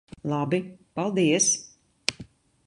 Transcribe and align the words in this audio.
Labi. 0.31 0.59
Paldies. 0.95 1.47